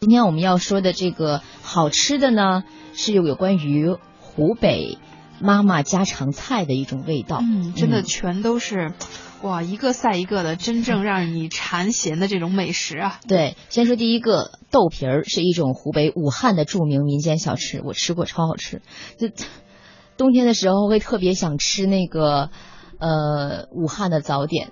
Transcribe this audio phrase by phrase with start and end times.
[0.00, 2.62] 今天我们要说的这个好吃的呢，
[2.94, 4.96] 是有有关于湖北
[5.40, 7.40] 妈妈家常菜的一种味道。
[7.42, 8.92] 嗯，真的嗯全都是，
[9.42, 13.18] 哇，一个赛一个的，真正让你馋涎的这种美食啊！
[13.26, 18.82] 对，先说第一个豆皮儿，是一种湖北武汉的著名民间小吃，我吃过，超好吃。
[19.18, 19.28] 就
[20.16, 22.50] 冬天的时候会特别想吃那个
[23.00, 24.70] 呃武汉的早点。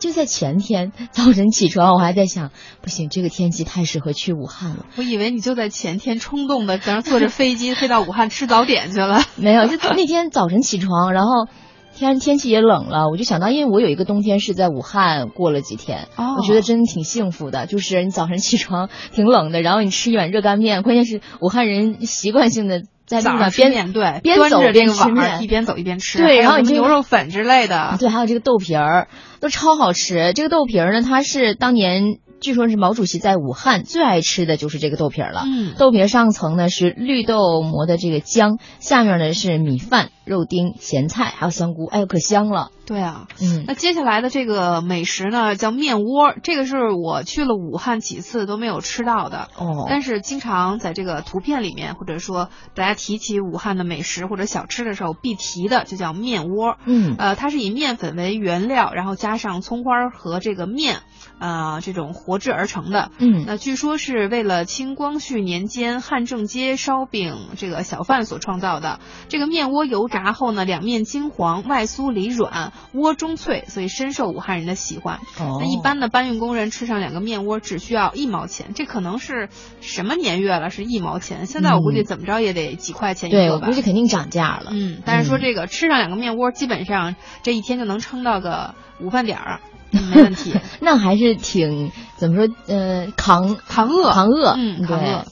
[0.00, 4.86] 就在前天早晨起床，我还在想，不行，这个天气太适合去武汉了。
[4.96, 9.22] 我以为你就在前天冲动的，在那坐着飞机飞到武汉吃早点去了。
[9.36, 11.46] 没有，就那天早晨起床，然后
[11.94, 17.66] 天天气也冷了，我就想到，因为我有一个冬天是在武汉过了几天，哦我觉得真挺幸福的。
[17.66, 26.18] 就是你早晨起床挺冷的，然后你吃一碗热干面，关键是武汉人习惯性的在路早上边面，对，边走边吃一边走一边吃。
[26.18, 27.96] 对然后这个牛肉粉之类的。
[27.98, 29.08] 对，还有这个豆皮儿
[29.40, 30.32] 都超好吃。
[30.32, 35.42] 这个豆皮儿呢，它是当年据说是毛主席在武汉最爱吃的就是这个豆皮儿了。
[35.44, 42.70] 嗯，豆皮儿上层呢是绿豆磨的这个浆，下面呢是米饭、肉丁、咸菜，还有香菇，哎呦可香了。
[42.86, 43.26] 对啊。
[43.40, 49.48] 嗯，那接下来的这个美食呢，叫面窝，这个是我去了武汉几次都没有吃到的。
[49.56, 56.76] 哦，但是经常在这个图片里面，或者说大家提起武汉的美食或者小吃的时候必提的，就叫面窝。
[56.84, 60.98] 嗯呃，它是以面粉为原料，然后加上葱花和这个面，
[61.40, 63.10] 啊、这种和制而成的。
[63.18, 69.00] 嗯那据说是为了清光绪年间汉正街烧饼这个小贩所创造的。
[69.28, 75.16] 这个面窝油炸后呢，两面金黄，外酥里软，窝中脆，所以深受武汉人的喜欢。
[75.38, 79.48] 哦那一般的搬运工人吃上两个面窝只需要一毛钱，这可能是
[79.80, 80.70] 什么年月了？
[80.70, 83.54] 是一毛钱，现在我估计嗯怎么着也得几块钱一个吧。
[83.54, 84.70] 我估计肯定涨价了。
[84.72, 89.60] 嗯，但是说嗯这个吃上两个面窝，基本上这一天就能撑到个午饭点儿，
[89.92, 90.54] 嗯 没问题。
[90.80, 92.54] 那还是挺怎么说？
[92.66, 95.24] 呃，扛扛饿，扛饿，嗯，扛对饿。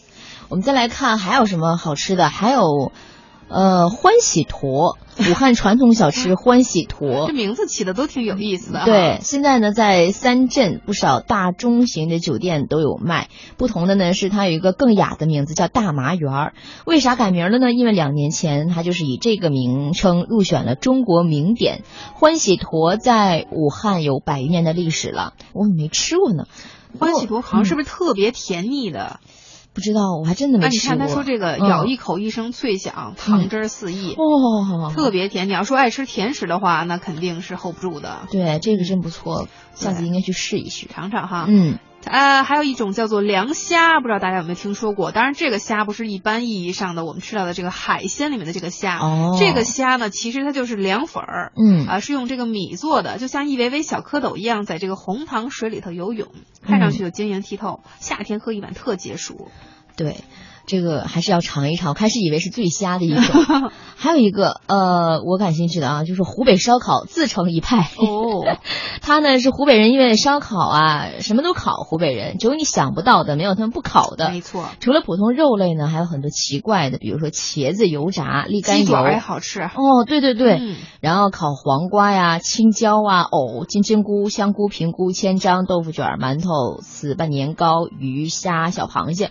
[0.49, 2.29] 我们再来看还有什么好吃的？
[2.31, 2.91] 还有，
[3.49, 7.33] 呃，欢喜坨，武汉传统小吃 欢喜坨这。
[7.33, 8.85] 名字起的都挺有意思的。
[8.85, 13.29] 对，现在呢，在三镇不少大中型的酒店都有卖。
[13.57, 16.53] 不同的呢是它有一个更雅的名字，叫大麻园儿。
[16.85, 17.73] 为啥改名了呢？
[17.73, 21.83] 因为两年前它就是以这个名称入选了中国名典。
[22.15, 26.45] 欢喜坨在武汉有百余年的历史了，我怎么没吃过呢？
[26.99, 29.21] 欢喜坨好像是不不是特别甜腻的？
[29.79, 30.95] 不知道，我还真的没吃过。
[30.95, 35.47] 你看他说这个嗯咬一口一声脆响，糖汁儿四溢，哦，特别甜。
[35.49, 38.27] 你要说爱吃甜食的话，那肯定是 hold 不住的。
[38.33, 40.89] 对，这个真不错，下次应该去试一试。
[40.89, 41.45] 尝尝哈。
[41.49, 45.13] 嗯，呃，还有一种叫做凉虾，不知道大家有没有听说过？
[45.13, 48.99] 当然，这个虾不是一般意义上的我们吃到的这个海鲜里面的这个虾。
[48.99, 51.53] 哦，这个虾呢，其实它就是凉粉儿。
[51.57, 56.29] 嗯啊，是用这个米做的，就像一围围小蝌蚪一样，在这个红糖水里头游泳，
[56.67, 57.81] 看上去就晶莹剔透。
[58.01, 59.49] 夏天喝一碗特解暑。
[59.97, 60.19] 对，
[60.67, 61.89] 这个还是要尝一尝。
[61.89, 63.71] 我开始以为是最虾的一种，
[64.01, 67.91] 还有一个呃，我感兴趣的啊，就是湖北烧烤自成一派。
[67.99, 68.45] 哦，
[69.03, 74.31] 他呢是湖北人，因为烧烤啊什么都烤，湖北人只有你想不到的，没有他们不烤的。
[74.31, 78.85] 没错，除了普通肉类呢，还有很多奇怪的，比如说茄子油炸、沥干油。
[78.85, 79.63] 鸡爪也好吃。
[79.63, 89.31] 哦，对对对，嗯然后烤黄瓜呀、青椒啊、藕、金针菇、香菇、平菇、千张、豆腐卷、馒头、糍粑、年糕、鱼虾、小螃蟹，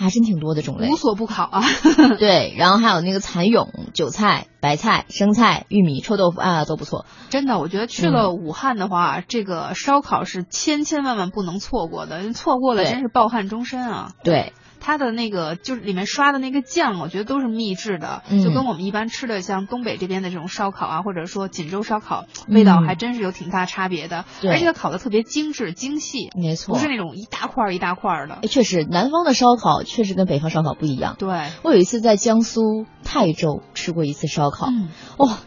[0.00, 0.96] 还真挺多的种类无。
[0.96, 1.62] 所不烤啊。
[2.18, 7.06] 对，然后还有那个蚕蛹、韭菜、白菜、生菜、玉米、臭豆腐啊，都不错。
[7.28, 14.12] 真的，我觉得去了武汉的话，这个烧烤是千千万万不能错过的，错过了真是抱憾终身啊。
[14.24, 24.24] 对，它的那个就是里面刷的那个酱，我觉得都是秘制的，嗯就跟我们一般吃的像东北这边的这种烧烤啊，或者说锦州烧烤，味道嗯还真是有挺大差别的。
[24.40, 26.74] 对而且它烤的特别精致精细，没错。
[26.74, 28.48] 不是那种一大块儿一大块儿的哎，。
[28.48, 31.16] 确实，南方的烧烤确实跟北方烧烤不一样。
[31.18, 31.28] 对，
[31.62, 35.38] 我有一次在江苏泰州吃过一次烧烤，嗯，哇、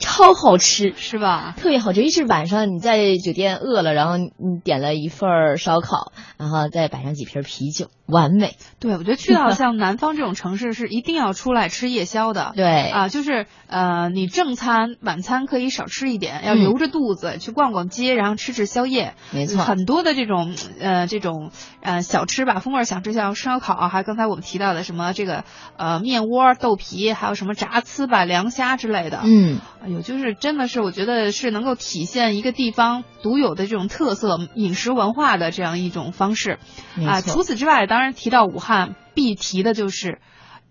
[0.00, 0.94] 超好吃。
[0.96, 1.54] 是吧？
[1.56, 4.28] 特别好吃，一是晚上你在酒店饿了，然后你
[4.64, 8.56] 点了一份儿烧烤，然后再摆上几瓶啤酒，完美。
[8.78, 12.52] 对，我觉得去到像南方这种城市是一定要出来吃夜宵的。
[12.56, 19.14] 对，啊，就是呃，你正餐、晚餐可以少吃一点，要嗯留着肚子、去逛逛街，然后吃吃宵夜。
[19.30, 19.62] 没错。
[19.62, 21.50] 很多的这种呃这种
[21.82, 25.44] 呃小吃吧，风味小吃，像烧烤，还有刚才我们提到的什么这个
[25.76, 29.20] 呃面窝、豆皮，还有什么炸糍粑、凉虾之类的。
[29.24, 36.58] 嗯，哎呦，就是真的是我觉得是能够体现一个地方独有的这种特色饮食文化的这样一种方式
[37.06, 37.20] 啊。
[37.20, 40.20] 除此之外，当然提到武汉必提的就是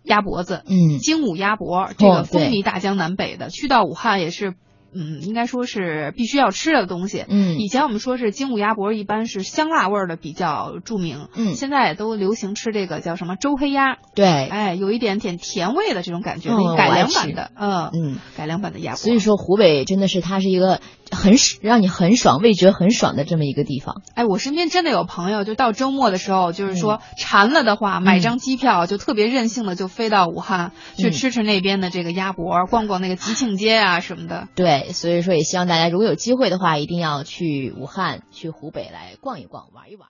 [0.04, 0.64] 鸭脖子。
[0.66, 4.56] 嗯，精武鸭脖，这个风靡大江南北的，去到武汉也是
[4.94, 7.26] 嗯，应该说是必须要吃的东西。
[7.28, 11.28] 嗯以前我们说是精武鸭脖，一般是香辣味儿的比较著名。
[11.36, 18.18] 嗯现在也都流行吃这个叫什么周黑鸭，对，哎，有一点点甜味的这种感觉，嗯改良版的，嗯嗯。
[18.38, 18.98] 改良版的鸭脖。
[18.98, 24.02] 所以说湖北真的是它是一个很让你很爽、味觉很爽的这么一个地方。
[24.16, 34.48] 哎，我身边真的有朋友，就到周末的时候，就是嗯说馋了的话，买张机票就特别任性的就飞到武汉去嗯吃吃那边的这个鸭脖，逛逛那个吉庆街啊 什么的。
[34.56, 40.10] 对，所以说也希望大家如果有机会的话，一定要去武汉、去湖北来逛一逛、玩一玩。